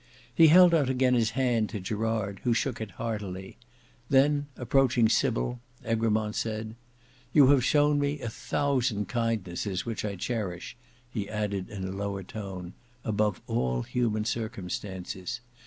He 0.33 0.47
held 0.47 0.73
out 0.73 0.89
again 0.89 1.13
his 1.13 1.29
hand 1.37 1.69
to 1.69 1.79
Gerard 1.79 2.39
who 2.43 2.55
shook 2.55 2.81
it 2.81 2.89
heartily: 2.97 3.59
then 4.09 4.47
approaching 4.57 5.07
Sybil, 5.07 5.59
Egremont 5.85 6.33
said, 6.33 6.75
"you 7.33 7.49
have 7.49 7.63
shewn 7.63 7.99
me 7.99 8.19
a 8.19 8.27
thousand 8.27 9.07
kindnesses, 9.09 9.85
which 9.85 10.03
I 10.03 10.15
cherish," 10.15 10.75
he 11.07 11.29
added 11.29 11.69
in 11.69 11.85
a 11.87 11.91
lower 11.91 12.23
tone, 12.23 12.73
"above 13.05 13.43
all 13.45 13.83
human 13.83 14.25
circumstances. 14.25 15.39